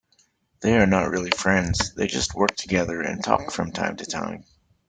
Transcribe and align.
They 0.61 0.77
are 0.77 0.87
not 0.87 1.11
really 1.11 1.29
friends, 1.29 1.93
they 1.93 2.07
just 2.07 2.33
work 2.33 2.55
together 2.55 3.01
and 3.01 3.23
talk 3.23 3.51
from 3.51 3.71
time 3.71 3.97
to 3.97 4.05
time. 4.07 4.45